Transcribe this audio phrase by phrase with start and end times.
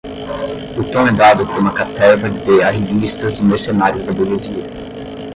[0.79, 4.63] o tom é dado por uma caterva de arrivistas e mercenários da burguesia